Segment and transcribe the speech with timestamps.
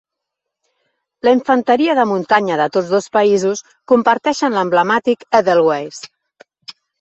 [1.27, 3.61] La infanteria de muntanya de tots dos països
[3.93, 6.03] comparteixen l'emblemàtic Edelweiss.